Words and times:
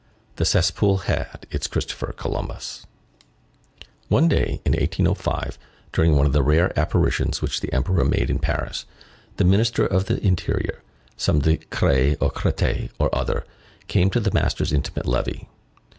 The 0.37 0.45
cesspool 0.45 0.97
had 1.05 1.45
its 1.51 1.67
Christopher 1.67 2.11
Columbus. 2.11 2.87
One 4.07 4.27
day, 4.27 4.59
in 4.65 4.71
1805, 4.73 5.59
during 5.93 6.15
one 6.15 6.25
of 6.25 6.33
the 6.33 6.41
rare 6.41 6.73
apparitions 6.75 7.39
which 7.43 7.61
the 7.61 7.71
Emperor 7.71 8.03
made 8.03 8.31
in 8.31 8.39
Paris, 8.39 8.85
the 9.37 9.43
Minister 9.43 9.85
of 9.85 10.05
the 10.05 10.17
Interior, 10.25 10.81
some 11.17 11.39
Decrès 11.43 12.17
or 12.19 12.31
Crétet 12.31 12.89
or 12.97 13.13
other, 13.13 13.45
came 13.87 14.09
to 14.09 14.19
the 14.19 14.31
master's 14.33 14.73
intimate 14.73 15.05
levee. 15.05 15.47